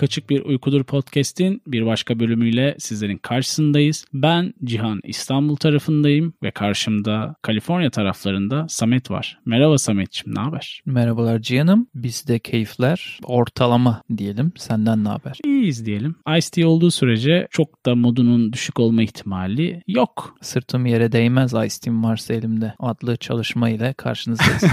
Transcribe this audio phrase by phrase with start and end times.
[0.00, 4.04] Ufuk Açık Bir Uykudur Podcast'in bir başka bölümüyle sizlerin karşısındayız.
[4.14, 9.38] Ben Cihan İstanbul tarafındayım ve karşımda Kaliforniya taraflarında Samet var.
[9.46, 10.82] Merhaba Samet'ciğim ne haber?
[10.86, 11.86] Merhabalar Cihan'ım.
[11.94, 14.52] Bizde keyifler ortalama diyelim.
[14.56, 15.38] Senden ne haber?
[15.44, 16.16] İyiyiz diyelim.
[16.36, 20.36] Ice-T olduğu sürece çok da modunun düşük olma ihtimali yok.
[20.40, 24.64] Sırtım yere değmez Ice-T'm varsa elimde adlı çalışma ile karşınızdayız.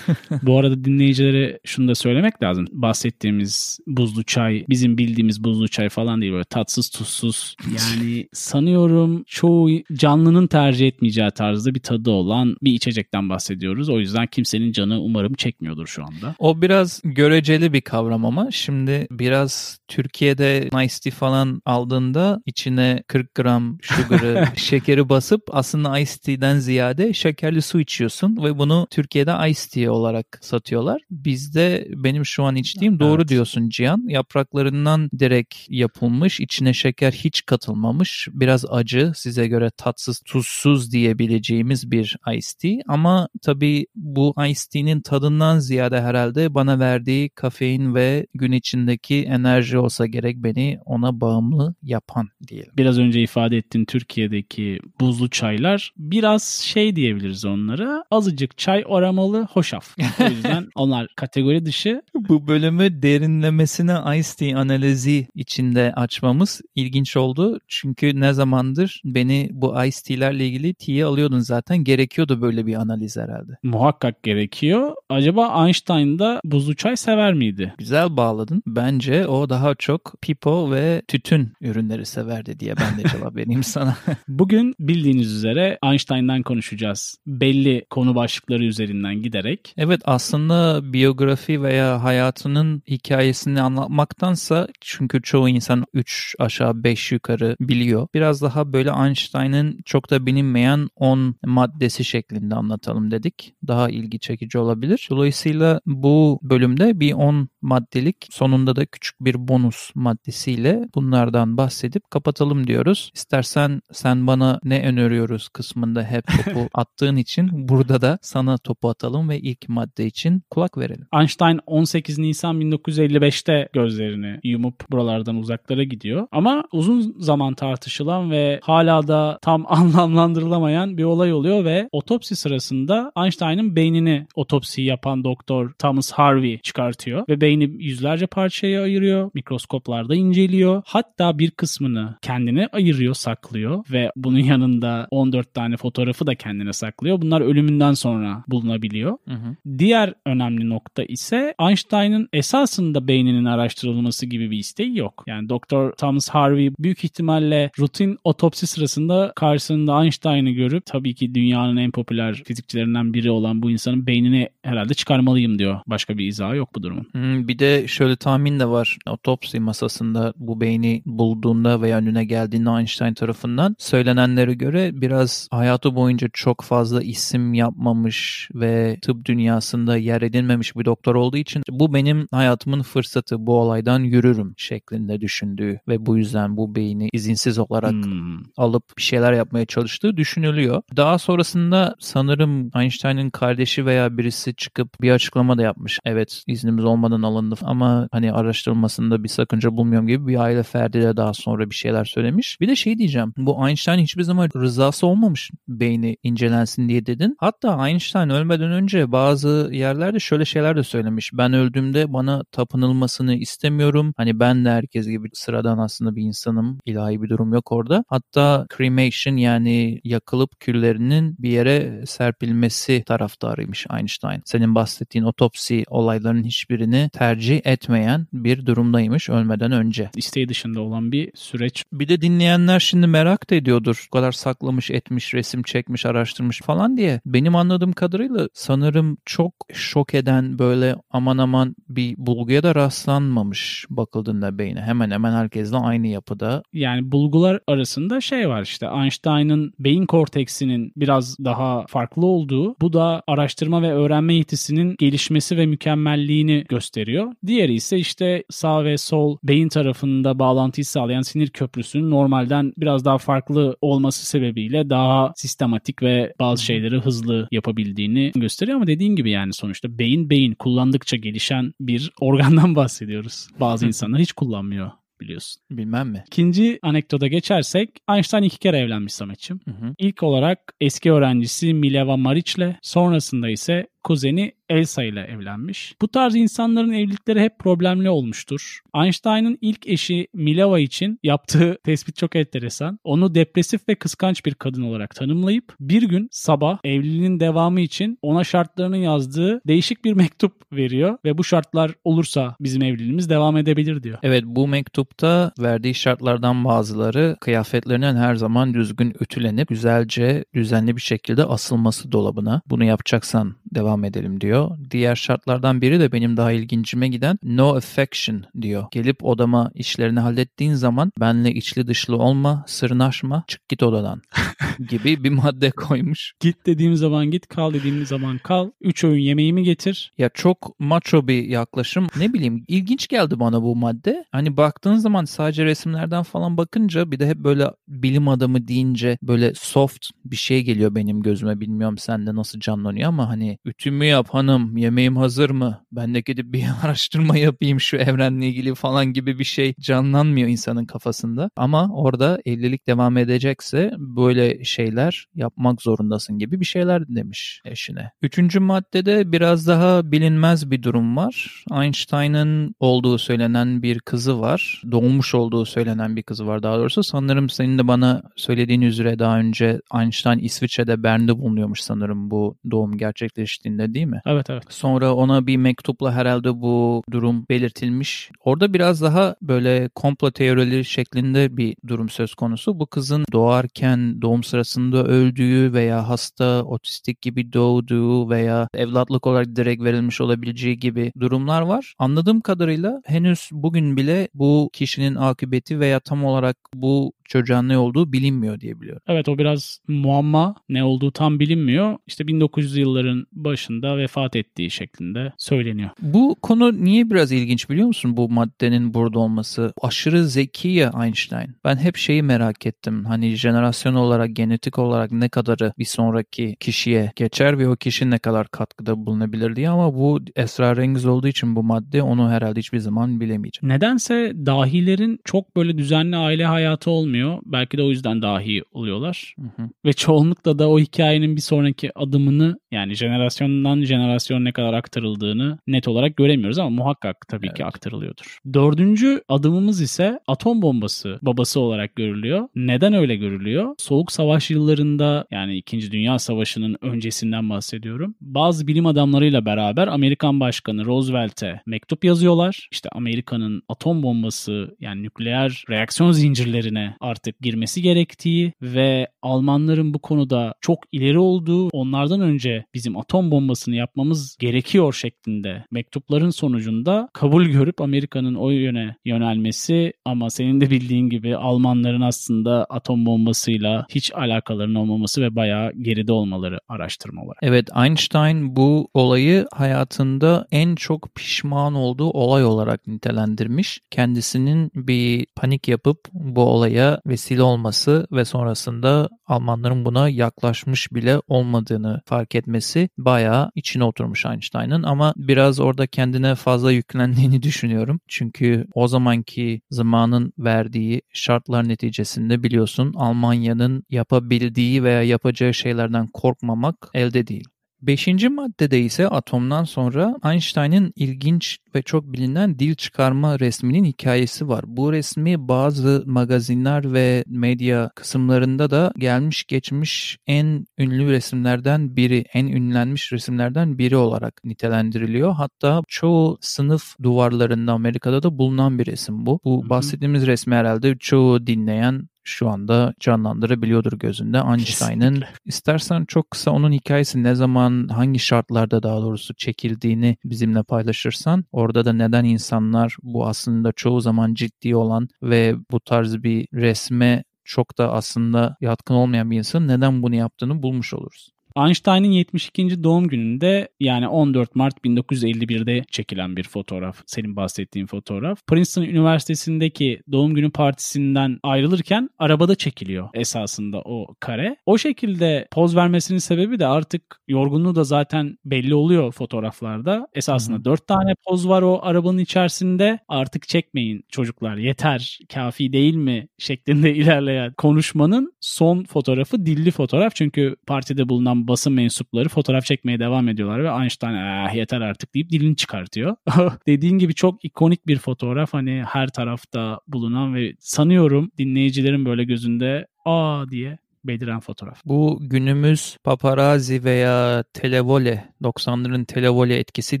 [0.42, 2.66] Bu arada dinleyicilere şunu da söylemek lazım.
[2.72, 7.56] Bahsettiğimiz buzlu çay bizim bildiğimiz buzlu çay falan değil böyle tatsız tuzsuz.
[7.66, 13.88] Yani sanıyorum çoğu canlının tercih etmeyeceği tarzda bir tadı olan bir içecekten bahsediyoruz.
[13.88, 16.34] O yüzden kimsenin canı umarım çekmiyordur şu anda.
[16.38, 23.34] O biraz göreceli bir kavram ama şimdi biraz Türkiye'de Nice Tea falan aldığında içine 40
[23.34, 29.60] gram sugar'ı, şekeri basıp aslında Ice Tea'den ziyade şekerli su içiyorsun ve bunu Türkiye'de Ice
[29.70, 31.02] Tea olarak satıyorlar.
[31.10, 33.00] Bizde benim şu an içtiğim evet.
[33.00, 34.04] doğru diyorsun Cihan.
[34.08, 38.28] Yapraklarından direkt yapılmış, içine şeker hiç katılmamış.
[38.32, 42.82] Biraz acı, size göre tatsız, tuzsuz diyebileceğimiz bir Ice Tea.
[42.88, 49.78] Ama tabii bu Ice Tea'nin tadından ziyade herhalde bana verdiği kafein ve gün içindeki enerji
[49.78, 52.72] olsa gerek beni ona bağımlı yapan diyelim.
[52.76, 58.04] Biraz önce ifade ettiğin Türkiye'deki buzlu çaylar biraz şey diyebiliriz onlara.
[58.10, 59.96] Azıcık çay aramalı, hoşaf.
[60.20, 62.02] O yüzden onlar kategori dışı.
[62.14, 67.58] Bu bölümü derinlemesine Ice Tea analizi içinde açmamız ilginç oldu.
[67.68, 71.84] Çünkü ne zamandır beni bu Ice Tea'lerle ilgili tea'ye alıyordun zaten.
[71.84, 73.52] Gerekiyordu böyle bir analiz herhalde.
[73.62, 74.94] Muhakkak gerekiyor.
[75.08, 77.74] Acaba Einstein da buzlu çay sever miydi?
[77.78, 78.62] Güzel bağladın.
[78.66, 83.96] Bence o daha çok pipo ve tütün ürünleri severdi diye ben de cevap vereyim sana.
[84.28, 87.18] Bugün bildiğiniz üzere Einstein'dan konuşacağız.
[87.26, 89.74] Belli konu başlıkları üzerinden giderek.
[89.76, 98.08] Evet aslında biyografi veya hayatının hikayesini anlatmaktansa çünkü çoğu insan 3 aşağı 5 yukarı biliyor.
[98.14, 103.54] Biraz daha böyle Einstein'ın çok da bilinmeyen 10 maddesi şeklinde anlatalım dedik.
[103.66, 105.08] Daha ilgi çekici olabilir.
[105.10, 112.66] Dolayısıyla bu bölümde bir 10 maddelik sonunda da küçük bir bonus maddesiyle bunlardan bahsedip kapatalım
[112.66, 113.10] diyoruz.
[113.14, 119.29] İstersen sen bana ne öneriyoruz kısmında hep topu attığın için burada da sana topu atalım
[119.30, 121.06] ve ilk madde için kulak verelim.
[121.20, 126.26] Einstein 18 Nisan 1955'te gözlerini yumup buralardan uzaklara gidiyor.
[126.32, 133.12] Ama uzun zaman tartışılan ve hala da tam anlamlandırılamayan bir olay oluyor ve otopsi sırasında
[133.16, 139.30] Einstein'ın beynini otopsi yapan doktor Thomas Harvey çıkartıyor ve beyni yüzlerce parçaya ayırıyor.
[139.34, 140.82] Mikroskoplarda inceliyor.
[140.86, 147.22] Hatta bir kısmını kendine ayırıyor, saklıyor ve bunun yanında 14 tane fotoğrafı da kendine saklıyor.
[147.22, 149.16] Bunlar ölümünden sonra bulunabiliyor.
[149.28, 149.78] Hı hı.
[149.78, 155.24] Diğer önemli nokta ise Einstein'ın esasında beyninin araştırılması gibi bir isteği yok.
[155.26, 161.76] Yani Doktor Thomas Harvey büyük ihtimalle rutin otopsi sırasında karşısında Einstein'ı görüp tabii ki dünyanın
[161.76, 165.80] en popüler fizikçilerinden biri olan bu insanın beynini herhalde çıkarmalıyım diyor.
[165.86, 167.06] Başka bir izahı yok bu durumun.
[167.12, 168.98] Hmm, bir de şöyle tahmin de var.
[169.06, 176.28] Otopsi masasında bu beyni bulduğunda veya önüne geldiğinde Einstein tarafından söylenenlere göre biraz hayatı boyunca
[176.32, 182.26] çok fazla isim yapmamış ve tıp dünyasında yer edinmemiş bir doktor olduğu için bu benim
[182.30, 188.42] hayatımın fırsatı bu olaydan yürürüm şeklinde düşündüğü ve bu yüzden bu beyni izinsiz olarak hmm.
[188.56, 190.82] alıp bir şeyler yapmaya çalıştığı düşünülüyor.
[190.96, 195.98] Daha sonrasında sanırım Einstein'ın kardeşi veya birisi çıkıp bir açıklama da yapmış.
[196.04, 201.16] Evet iznimiz olmadan alındı ama hani araştırılmasında bir sakınca bulmuyorum gibi bir aile ferdi de
[201.16, 202.60] daha sonra bir şeyler söylemiş.
[202.60, 203.32] Bir de şey diyeceğim.
[203.36, 207.36] Bu Einstein hiçbir zaman rızası olmamış beyni incelensin diye dedin.
[207.38, 211.30] Hatta Einstein ölmeden önce bazı yerlerde şöyle şeyler de söylemiş.
[211.34, 214.14] Ben öldüğümde bana tapınılmasını istemiyorum.
[214.16, 216.78] Hani ben de herkes gibi sıradan aslında bir insanım.
[216.84, 218.04] İlahi bir durum yok orada.
[218.08, 224.42] Hatta cremation yani yakılıp küllerinin bir yere serpilmesi taraftarıymış Einstein.
[224.44, 230.10] Senin bahsettiğin otopsi olaylarının hiçbirini tercih etmeyen bir durumdaymış ölmeden önce.
[230.16, 231.84] İsteği dışında olan bir süreç.
[231.92, 234.06] Bir de dinleyenler şimdi merak da ediyordur.
[234.12, 237.20] Bu kadar saklamış, etmiş, resim çekmiş, araştırmış falan diye.
[237.26, 238.89] Benim anladığım kadarıyla sanırım
[239.24, 244.80] çok şok eden böyle aman aman bir bulguya da rastlanmamış bakıldığında beyne.
[244.80, 246.62] Hemen hemen herkesle aynı yapıda.
[246.72, 253.22] Yani bulgular arasında şey var işte Einstein'ın beyin korteksinin biraz daha farklı olduğu bu da
[253.26, 257.32] araştırma ve öğrenme yetisinin gelişmesi ve mükemmelliğini gösteriyor.
[257.46, 263.18] Diğeri ise işte sağ ve sol beyin tarafında bağlantıyı sağlayan sinir köprüsünün normalden biraz daha
[263.18, 269.52] farklı olması sebebiyle daha sistematik ve bazı şeyleri hızlı yapabildiğini gösteriyor ama dediğin gibi yani
[269.52, 273.48] sonuçta beyin beyin kullandıkça gelişen bir organdan bahsediyoruz.
[273.60, 274.90] Bazı insanlar hiç kullanmıyor
[275.20, 275.62] biliyorsun.
[275.70, 276.24] Bilmem mi?
[276.26, 279.60] İkinci anekdota geçersek Einstein iki kere evlenmiş Samet'ciğim.
[279.98, 285.94] İlk olarak eski öğrencisi Mileva Marić'le sonrasında ise kuzeni Elsa ile evlenmiş.
[286.02, 288.80] Bu tarz insanların evlilikleri hep problemli olmuştur.
[288.94, 292.98] Einstein'ın ilk eşi Mileva için yaptığı tespit çok enteresan.
[293.04, 298.44] Onu depresif ve kıskanç bir kadın olarak tanımlayıp bir gün sabah evliliğinin devamı için ona
[298.44, 304.18] şartlarını yazdığı değişik bir mektup veriyor ve bu şartlar olursa bizim evliliğimiz devam edebilir diyor.
[304.22, 311.44] Evet bu mektupta verdiği şartlardan bazıları kıyafetlerinin her zaman düzgün ütülenip güzelce düzenli bir şekilde
[311.44, 312.62] asılması dolabına.
[312.66, 314.70] Bunu yapacaksan devam edelim diyor.
[314.90, 318.84] Diğer şartlardan biri de benim daha ilgincime giden no affection diyor.
[318.90, 324.22] Gelip odama işlerini hallettiğin zaman benle içli dışlı olma, sırnaşma, çık git odadan
[324.88, 326.32] gibi bir madde koymuş.
[326.40, 328.70] Git dediğim zaman git, kal dediğim zaman kal.
[328.80, 330.12] Üç öğün yemeğimi getir.
[330.18, 332.06] Ya çok macho bir yaklaşım.
[332.16, 334.24] Ne bileyim ilginç geldi bana bu madde.
[334.32, 339.52] Hani baktığın zaman sadece resimlerden falan bakınca bir de hep böyle bilim adamı deyince böyle
[339.54, 341.60] soft bir şey geliyor benim gözüme.
[341.60, 345.84] Bilmiyorum sende nasıl canlanıyor ama hani ütümü yap hanım, yemeğim hazır mı?
[345.92, 350.84] Ben de gidip bir araştırma yapayım şu evrenle ilgili falan gibi bir şey canlanmıyor insanın
[350.84, 351.50] kafasında.
[351.56, 358.10] Ama orada evlilik devam edecekse böyle şeyler yapmak zorundasın gibi bir şeyler demiş eşine.
[358.22, 361.64] Üçüncü maddede biraz daha bilinmez bir durum var.
[361.72, 364.82] Einstein'ın olduğu söylenen bir kızı var.
[364.90, 367.02] Doğmuş olduğu söylenen bir kızı var daha doğrusu.
[367.02, 372.98] Sanırım senin de bana söylediğin üzere daha önce Einstein İsviçre'de Bern'de bulunuyormuş sanırım bu doğum
[372.98, 374.20] gerçekleştiğinde değil mi?
[374.26, 374.64] Evet evet.
[374.68, 378.30] Sonra ona bir mektupla herhalde bu durum belirtilmiş.
[378.40, 382.80] Orada biraz daha böyle komplo teorileri şeklinde bir durum söz konusu.
[382.80, 389.82] Bu kızın doğarken doğum sırasında öldüğü veya hasta, otistik gibi doğduğu veya evlatlık olarak direkt
[389.82, 391.94] verilmiş olabileceği gibi durumlar var.
[391.98, 398.12] Anladığım kadarıyla henüz bugün bile bu kişinin akıbeti veya tam olarak bu çocuğun ne olduğu
[398.12, 399.02] bilinmiyor diye biliyorum.
[399.08, 401.98] Evet o biraz muamma ne olduğu tam bilinmiyor.
[402.06, 405.90] İşte 1900 yılların başında vefat ettiği şeklinde söyleniyor.
[406.02, 409.72] Bu konu niye biraz ilginç biliyor musun bu maddenin burada olması?
[409.82, 411.54] Aşırı zeki ya Einstein.
[411.64, 413.04] Ben hep şeyi merak ettim.
[413.04, 418.18] Hani jenerasyon olarak, genetik olarak ne kadarı bir sonraki kişiye geçer ve o kişi ne
[418.18, 423.20] kadar katkıda bulunabilir diye ama bu esrarengiz olduğu için bu madde onu herhalde hiçbir zaman
[423.20, 423.74] bilemeyeceğim.
[423.74, 427.19] Nedense dahilerin çok böyle düzenli aile hayatı olmuyor.
[427.44, 429.34] Belki de o yüzden dahi oluyorlar.
[429.40, 429.68] Hı hı.
[429.84, 435.88] Ve çoğunlukla da o hikayenin bir sonraki adımını yani jenerasyondan jenerasyona ne kadar aktarıldığını net
[435.88, 437.66] olarak göremiyoruz ama muhakkak tabii ki Evet.
[437.66, 438.38] aktarılıyordur.
[438.54, 442.48] Dördüncü adımımız ise atom bombası babası olarak görülüyor.
[442.56, 443.74] Neden öyle görülüyor?
[443.78, 445.92] Soğuk Savaş yıllarında yani 2.
[445.92, 448.14] Dünya Savaşı'nın öncesinden bahsediyorum.
[448.20, 452.68] Bazı bilim adamlarıyla beraber Amerikan Başkanı Roosevelt'e mektup yazıyorlar.
[452.72, 460.54] İşte Amerika'nın atom bombası yani nükleer reaksiyon zincirlerine artık girmesi gerektiği ve Almanların bu konuda
[460.60, 467.80] çok ileri olduğu, onlardan önce bizim atom bombasını yapmamız gerekiyor şeklinde mektupların sonucunda kabul görüp
[467.80, 474.74] Amerika'nın o yöne yönelmesi ama senin de bildiğin gibi Almanların aslında atom bombasıyla hiç alakalarının
[474.74, 477.38] olmaması ve bayağı geride olmaları araştırma olarak.
[477.42, 483.80] Evet Einstein bu olayı hayatında en çok pişman olduğu olay olarak nitelendirmiş.
[483.90, 492.00] Kendisinin bir panik yapıp bu olaya vesile olması ve sonrasında Almanların buna yaklaşmış bile olmadığını
[492.06, 498.00] fark etmesi bayağı içine oturmuş Einstein'ın ama biraz orada kendine fazla yüklendiğini düşünüyorum.
[498.08, 507.26] Çünkü o zamanki zamanın verdiği şartlar neticesinde biliyorsun Almanya'nın yapabildiği veya yapacağı şeylerden korkmamak elde
[507.26, 507.48] değil.
[507.82, 514.64] Beşinci maddede ise atomdan sonra Einstein'ın ilginç ve çok bilinen dil çıkarma resminin hikayesi var.
[514.66, 522.46] Bu resmi bazı magazinler ve medya kısımlarında da gelmiş geçmiş en ünlü resimlerden biri, en
[522.46, 525.32] ünlenmiş resimlerden biri olarak nitelendiriliyor.
[525.32, 529.40] Hatta çoğu sınıf duvarlarında Amerika'da da bulunan bir resim bu.
[529.44, 535.22] Bu bahsettiğimiz resmi herhalde çoğu dinleyen şu anda canlandırabiliyordur gözünde Einstein'ın.
[535.44, 541.84] İstersen çok kısa onun hikayesi ne zaman hangi şartlarda daha doğrusu çekildiğini bizimle paylaşırsan orada
[541.84, 547.78] da neden insanlar bu aslında çoğu zaman ciddi olan ve bu tarz bir resme çok
[547.78, 551.30] da aslında yatkın olmayan bir insan neden bunu yaptığını bulmuş oluruz.
[551.56, 552.84] Einstein'ın 72.
[552.84, 557.02] doğum gününde yani 14 Mart 1951'de çekilen bir fotoğraf.
[557.06, 558.46] Senin bahsettiğin fotoğraf.
[558.46, 564.56] Princeton Üniversitesi'ndeki doğum günü partisinden ayrılırken arabada çekiliyor esasında o kare.
[564.66, 570.06] O şekilde poz vermesinin sebebi de artık yorgunluğu da zaten belli oluyor fotoğraflarda.
[570.14, 570.64] Esasında Hı-hı.
[570.64, 572.98] 4 tane poz var o arabanın içerisinde.
[573.08, 580.14] Artık çekmeyin çocuklar yeter kafi değil mi şeklinde ilerleyen konuşmanın son fotoğrafı dilli fotoğraf.
[580.14, 585.30] Çünkü partide bulunan basın mensupları fotoğraf çekmeye devam ediyorlar ve Einstein ah, yeter artık deyip
[585.30, 586.16] dilini çıkartıyor.
[586.66, 592.86] Dediğin gibi çok ikonik bir fotoğraf hani her tarafta bulunan ve sanıyorum dinleyicilerin böyle gözünde
[593.04, 594.82] aa diye beliren fotoğraf.
[594.84, 600.00] Bu günümüz paparazzi veya televole, 90'ların televole etkisi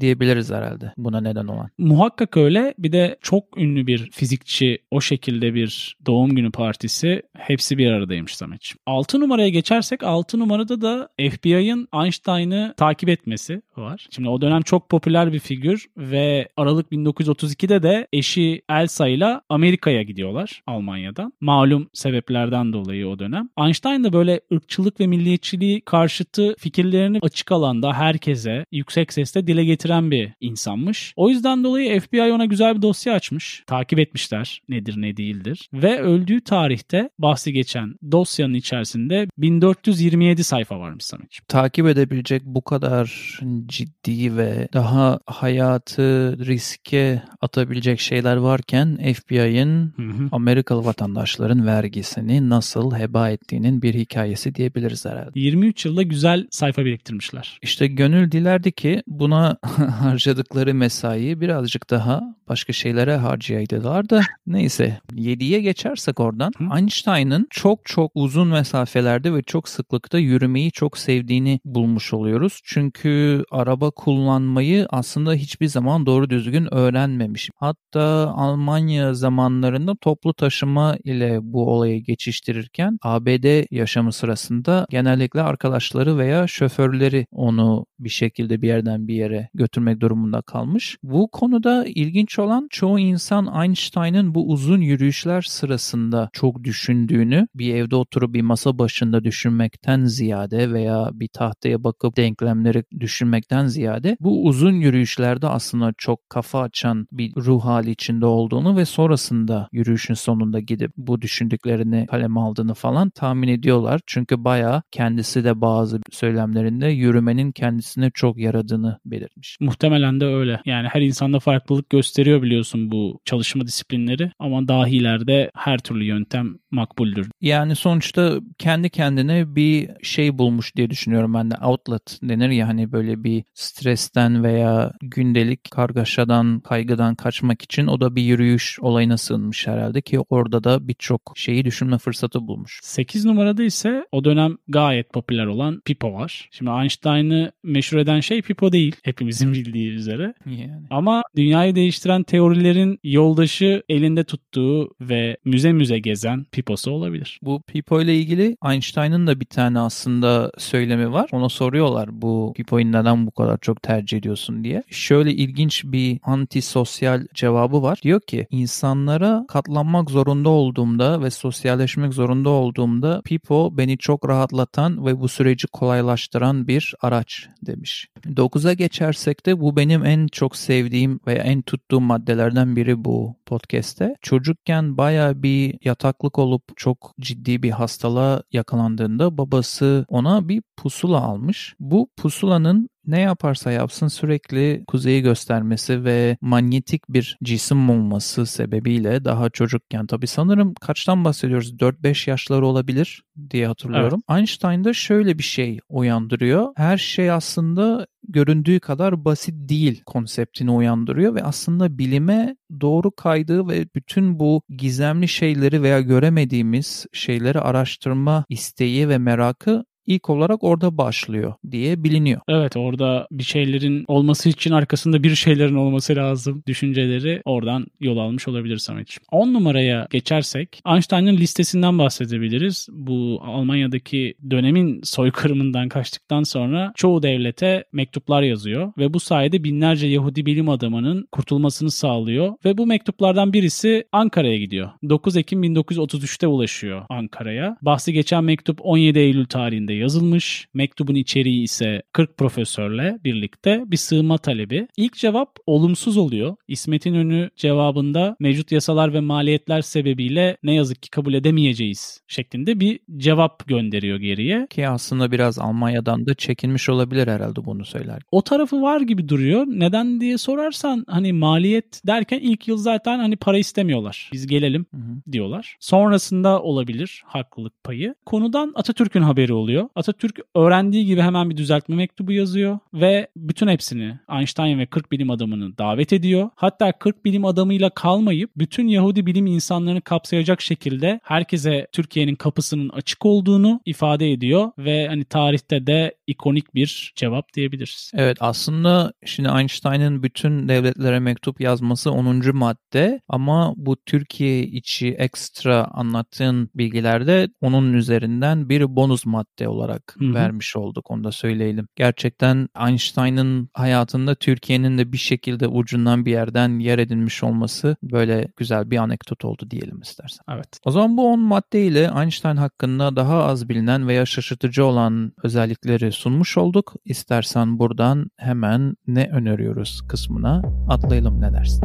[0.00, 1.68] diyebiliriz herhalde buna neden olan.
[1.78, 2.74] Muhakkak öyle.
[2.78, 8.36] Bir de çok ünlü bir fizikçi o şekilde bir doğum günü partisi hepsi bir aradaymış
[8.36, 8.78] Samet'ciğim.
[8.86, 14.06] 6 numaraya geçersek 6 numarada da FBI'ın Einstein'ı takip etmesi var.
[14.10, 20.02] Şimdi o dönem çok popüler bir figür ve Aralık 1932'de de eşi Elsa ile Amerika'ya
[20.02, 21.32] gidiyorlar Almanya'dan.
[21.40, 23.48] Malum sebeplerden dolayı o dönem.
[23.58, 29.64] Einstein Einstein da böyle ırkçılık ve milliyetçiliği karşıtı fikirlerini açık alanda herkese yüksek sesle dile
[29.64, 31.12] getiren bir insanmış.
[31.16, 33.62] O yüzden dolayı FBI ona güzel bir dosya açmış.
[33.66, 35.68] Takip etmişler nedir ne değildir.
[35.72, 41.44] Ve öldüğü tarihte bahsi geçen dosyanın içerisinde 1427 sayfa varmış Samet'ciğim.
[41.48, 49.94] Takip edebilecek bu kadar ciddi ve daha hayatı riske atabilecek şeyler varken FBI'ın
[50.32, 55.30] Amerikalı vatandaşların vergisini nasıl heba ettiğinin bir hikayesi diyebiliriz herhalde.
[55.34, 57.58] 23 yılda güzel sayfa biriktirmişler.
[57.62, 59.56] İşte gönül dilerdi ki buna
[60.00, 66.78] harcadıkları mesaiyi birazcık daha başka şeylere harcayaydılar da neyse 7'ye geçersek oradan Hı?
[66.78, 72.60] Einstein'ın çok çok uzun mesafelerde ve çok sıklıkta yürümeyi çok sevdiğini bulmuş oluyoruz.
[72.64, 77.50] Çünkü araba kullanmayı aslında hiçbir zaman doğru düzgün öğrenmemiş.
[77.56, 78.00] Hatta
[78.36, 87.26] Almanya zamanlarında toplu taşıma ile bu olayı geçiştirirken ABD yaşamı sırasında genellikle arkadaşları veya şoförleri
[87.32, 90.96] onu bir şekilde bir yerden bir yere götürmek durumunda kalmış.
[91.02, 97.96] Bu konuda ilginç olan çoğu insan Einstein'ın bu uzun yürüyüşler sırasında çok düşündüğünü bir evde
[97.96, 104.72] oturup bir masa başında düşünmekten ziyade veya bir tahtaya bakıp denklemleri düşünmekten ziyade bu uzun
[104.72, 110.92] yürüyüşlerde aslında çok kafa açan bir ruh hali içinde olduğunu ve sonrasında yürüyüşün sonunda gidip
[110.96, 114.00] bu düşündüklerini kaleme aldığını falan tahmin ediyorlar.
[114.06, 119.56] Çünkü bayağı kendisi de bazı söylemlerinde yürümenin kendisine çok yaradığını belirtmiş.
[119.60, 120.60] Muhtemelen de öyle.
[120.66, 127.30] Yani her insanda farklılık gösteriyor biliyorsun bu çalışma disiplinleri ama dahilerde her türlü yöntem makbuldür.
[127.40, 131.54] Yani sonuçta kendi kendine bir şey bulmuş diye düşünüyorum ben de.
[131.62, 138.16] Outlet denir ya hani böyle bir stresten veya gündelik kargaşadan, kaygıdan kaçmak için o da
[138.16, 142.80] bir yürüyüş olayına sığınmış herhalde ki orada da birçok şeyi düşünme fırsatı bulmuş.
[142.82, 146.48] 8 numarada ise o dönem gayet popüler olan Pipo var.
[146.50, 150.34] Şimdi Einstein'ı meşhur eden şey Pipo değil hepimizin bildiği üzere.
[150.46, 150.86] Yani.
[150.90, 157.40] Ama dünyayı değiştiren teorilerin yoldaşı elinde tuttuğu ve müze müze gezen Pipo'su olabilir.
[157.42, 161.28] Bu Pipo ile ilgili Einstein'ın da bir tane aslında söylemi var.
[161.32, 164.82] Ona soruyorlar bu Pipo'yu neden bu kadar çok tercih ediyorsun diye.
[164.90, 167.98] Şöyle ilginç bir antisosyal cevabı var.
[168.02, 175.20] Diyor ki insanlara katlanmak zorunda olduğumda ve sosyalleşmek zorunda olduğumda Pipo beni çok rahatlatan ve
[175.20, 178.08] bu süreci kolaylaştıran bir araç demiş.
[178.26, 184.14] 9'a geçersek de bu benim en çok sevdiğim ve en tuttuğum maddelerden biri bu podcast'te.
[184.22, 191.74] Çocukken baya bir yataklık olup çok ciddi bir hastalığa yakalandığında babası ona bir pusula almış.
[191.80, 199.50] Bu pusulanın ne yaparsa yapsın sürekli kuzeyi göstermesi ve manyetik bir cisim olması sebebiyle daha
[199.50, 204.22] çocukken tabi sanırım kaçtan bahsediyoruz 4-5 yaşları olabilir diye hatırlıyorum.
[204.30, 204.40] Evet.
[204.40, 206.72] Einstein'da şöyle bir şey uyandırıyor.
[206.76, 213.86] Her şey aslında göründüğü kadar basit değil konseptini uyandırıyor ve aslında bilime doğru kaydığı ve
[213.94, 221.54] bütün bu gizemli şeyleri veya göremediğimiz şeyleri araştırma isteği ve merakı ilk olarak orada başlıyor
[221.70, 222.40] diye biliniyor.
[222.48, 228.48] Evet orada bir şeylerin olması için arkasında bir şeylerin olması lazım düşünceleri oradan yol almış
[228.48, 229.26] olabilir Samet'ciğim.
[229.32, 232.88] 10 numaraya geçersek Einstein'ın listesinden bahsedebiliriz.
[232.92, 240.46] Bu Almanya'daki dönemin soykırımından kaçtıktan sonra çoğu devlete mektuplar yazıyor ve bu sayede binlerce Yahudi
[240.46, 244.90] bilim adamının kurtulmasını sağlıyor ve bu mektuplardan birisi Ankara'ya gidiyor.
[245.08, 247.76] 9 Ekim 1933'te ulaşıyor Ankara'ya.
[247.82, 250.68] Bahsi geçen mektup 17 Eylül tarihinde dilinde yazılmış.
[250.74, 254.88] Mektubun içeriği ise 40 profesörle birlikte bir sığınma talebi.
[254.96, 256.56] İlk cevap olumsuz oluyor.
[256.68, 263.00] İsmet İnönü cevabında mevcut yasalar ve maliyetler sebebiyle ne yazık ki kabul edemeyeceğiz şeklinde bir
[263.16, 264.66] cevap gönderiyor geriye.
[264.70, 268.22] Ki aslında biraz Almanya'dan da çekinmiş olabilir herhalde bunu söyler.
[268.30, 269.66] O tarafı var gibi duruyor.
[269.66, 274.30] Neden diye sorarsan hani maliyet derken ilk yıl zaten hani para istemiyorlar.
[274.32, 275.32] Biz gelelim Hı hı.
[275.32, 275.76] diyorlar.
[275.80, 278.14] Sonrasında olabilir haklılık payı.
[278.26, 279.79] Konudan Atatürk'ün haberi oluyor.
[279.94, 285.30] Atatürk öğrendiği gibi hemen bir düzeltme mektubu yazıyor ve bütün hepsini Einstein ve 40 bilim
[285.30, 286.50] adamını davet ediyor.
[286.56, 293.26] Hatta 40 bilim adamıyla kalmayıp bütün Yahudi bilim insanlarını kapsayacak şekilde herkese Türkiye'nin kapısının açık
[293.26, 298.10] olduğunu ifade ediyor ve hani tarihte de ikonik bir cevap diyebiliriz.
[298.14, 302.56] Evet aslında şimdi Einstein'ın bütün devletlere mektup yazması 10.
[302.56, 310.24] madde ama bu Türkiye içi ekstra anlattığın bilgilerde onun üzerinden bir bonus madde olarak Hı
[310.24, 310.34] hı.
[310.34, 311.88] vermiş olduk onu da söyleyelim.
[311.96, 318.90] Gerçekten Einstein'ın hayatında Türkiye'nin de bir şekilde ucundan bir yerden yer edinmiş olması böyle güzel
[318.90, 320.44] bir anekdot oldu diyelim istersen.
[320.50, 320.80] Evet.
[320.84, 326.12] O zaman bu 10 madde ile Einstein hakkında daha az bilinen veya şaşırtıcı olan özellikleri
[326.12, 326.94] sunmuş olduk.
[327.04, 331.84] İstersen buradan hemen ne öneriyoruz kısmına atlayalım ne dersin?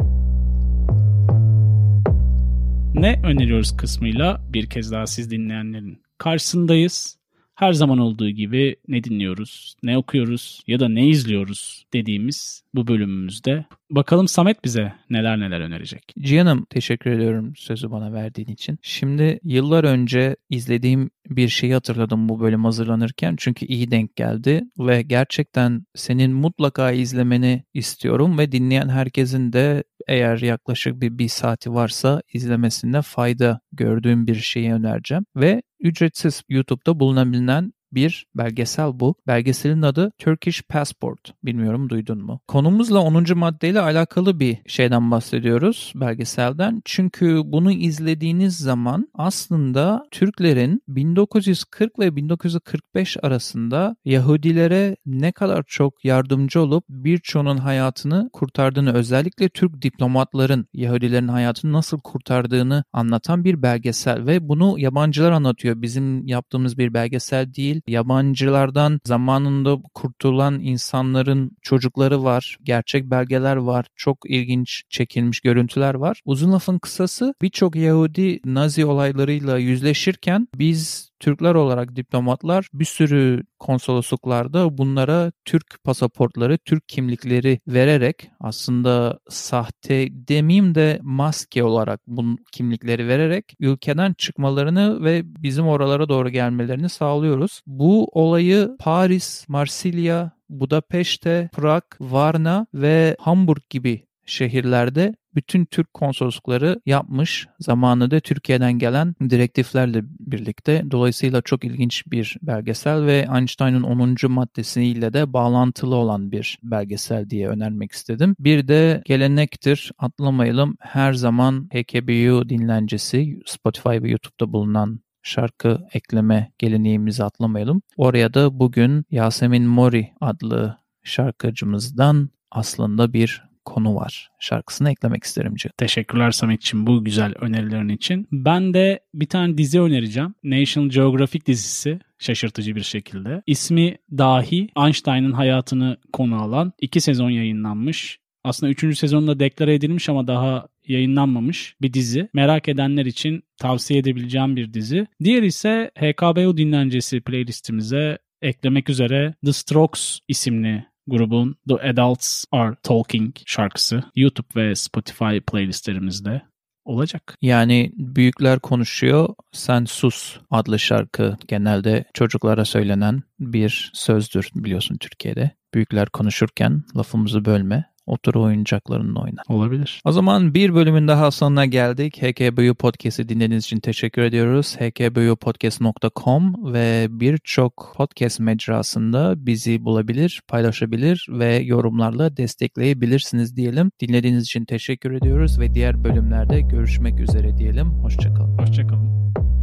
[2.94, 7.15] Ne öneriyoruz kısmıyla bir kez daha siz dinleyenlerin karşısındayız.
[7.56, 13.64] Her zaman olduğu gibi ne dinliyoruz, ne okuyoruz ya da ne izliyoruz dediğimiz bu bölümümüzde.
[13.90, 16.14] Bakalım Samet bize neler neler önerecek.
[16.18, 18.78] Cihan'ım teşekkür ediyorum sözü bana verdiğin için.
[18.82, 23.34] Şimdi yıllar önce izlediğim bir şeyi hatırladım bu bölüm hazırlanırken.
[23.38, 30.38] Çünkü iyi denk geldi ve gerçekten senin mutlaka izlemeni istiyorum ve dinleyen herkesin de eğer
[30.38, 35.26] yaklaşık bir, bir saati varsa izlemesinde fayda gördüğüm bir şeyi önereceğim.
[35.36, 39.14] Ve ücretsiz YouTube'da bulunabilen bir belgesel bu.
[39.26, 41.34] Belgeselin adı Turkish Passport.
[41.44, 42.40] Bilmiyorum duydun mu?
[42.48, 43.24] Konumuzla 10.
[43.34, 46.82] maddeyle alakalı bir şeyden bahsediyoruz belgeselden.
[46.84, 56.60] Çünkü bunu izlediğiniz zaman aslında Türklerin 1940 ve 1945 arasında Yahudilere ne kadar çok yardımcı
[56.60, 64.48] olup birçoğunun hayatını kurtardığını özellikle Türk diplomatların Yahudilerin hayatını nasıl kurtardığını anlatan bir belgesel ve
[64.48, 65.82] bunu yabancılar anlatıyor.
[65.82, 67.75] Bizim yaptığımız bir belgesel değil.
[67.86, 72.56] Yabancılardan zamanında kurtulan insanların çocukları var.
[72.62, 73.86] Gerçek belgeler var.
[73.96, 76.20] Çok ilginç çekilmiş görüntüler var.
[76.24, 84.78] Uzun lafın kısası birçok Yahudi Nazi olaylarıyla yüzleşirken biz Türkler olarak diplomatlar bir sürü konsolosluklarda
[84.78, 93.54] bunlara Türk pasaportları, Türk kimlikleri vererek aslında sahte demeyeyim de maske olarak bu kimlikleri vererek
[93.60, 97.62] ülkeden çıkmalarını ve bizim oralara doğru gelmelerini sağlıyoruz.
[97.66, 107.46] Bu olayı Paris, Marsilya, Budapeşte, Prag, Varna ve Hamburg gibi şehirlerde bütün Türk konsoloslukları yapmış.
[107.58, 110.84] Zamanında Türkiye'den gelen direktiflerle birlikte.
[110.90, 114.16] Dolayısıyla çok ilginç bir belgesel ve Einstein'ın 10.
[114.28, 118.36] maddesiyle de bağlantılı olan bir belgesel diye önermek istedim.
[118.40, 127.24] Bir de gelenektir atlamayalım her zaman HKBU dinlencesi Spotify ve YouTube'da bulunan şarkı ekleme geleneğimizi
[127.24, 127.82] atlamayalım.
[127.96, 134.30] Oraya da bugün Yasemin Mori adlı şarkıcımızdan aslında bir konu var.
[134.40, 135.72] Şarkısını eklemek isterim Cihan.
[135.78, 138.28] Teşekkürler Samet'ciğim bu güzel önerilerin için.
[138.32, 140.34] Ben de bir tane dizi önereceğim.
[140.44, 143.42] National Geographic dizisi şaşırtıcı bir şekilde.
[143.46, 148.18] İsmi dahi Einstein'ın hayatını konu alan iki sezon yayınlanmış.
[148.44, 152.28] Aslında üçüncü sezonunda deklare edilmiş ama daha yayınlanmamış bir dizi.
[152.34, 155.06] Merak edenler için tavsiye edebileceğim bir dizi.
[155.24, 163.34] Diğer ise HKBU dinlencesi playlistimize eklemek üzere The Strokes isimli grubun The Adults Are Talking
[163.46, 166.42] şarkısı YouTube ve Spotify playlistlerimizde
[166.84, 167.36] olacak.
[167.42, 175.50] Yani büyükler konuşuyor, sen sus adlı şarkı genelde çocuklara söylenen bir sözdür biliyorsun Türkiye'de.
[175.74, 179.40] Büyükler konuşurken lafımızı bölme, otur oyuncaklarınla oyna.
[179.48, 180.00] Olabilir.
[180.04, 182.22] O zaman bir bölümün daha sonuna geldik.
[182.22, 184.76] HKBU Podcast'i dinlediğiniz için teşekkür ediyoruz.
[184.76, 193.90] hkbupodcast.com ve birçok podcast mecrasında bizi bulabilir, paylaşabilir ve yorumlarla destekleyebilirsiniz diyelim.
[194.00, 197.90] Dinlediğiniz için teşekkür ediyoruz ve diğer bölümlerde görüşmek üzere diyelim.
[197.90, 198.58] Hoşçakalın.
[198.58, 199.55] Hoşçakalın.